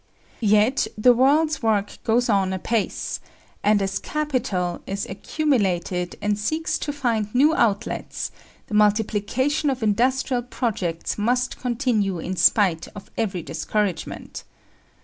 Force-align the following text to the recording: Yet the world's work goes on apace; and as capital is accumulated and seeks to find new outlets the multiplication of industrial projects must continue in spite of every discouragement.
Yet 0.43 0.87
the 0.97 1.13
world's 1.13 1.61
work 1.61 1.99
goes 2.03 2.27
on 2.27 2.53
apace; 2.53 3.19
and 3.63 3.79
as 3.83 3.99
capital 3.99 4.81
is 4.87 5.05
accumulated 5.07 6.15
and 6.23 6.39
seeks 6.39 6.79
to 6.79 6.91
find 6.91 7.29
new 7.35 7.53
outlets 7.53 8.31
the 8.65 8.73
multiplication 8.73 9.69
of 9.69 9.83
industrial 9.83 10.41
projects 10.41 11.19
must 11.19 11.59
continue 11.59 12.17
in 12.17 12.35
spite 12.35 12.87
of 12.95 13.11
every 13.15 13.43
discouragement. 13.43 14.43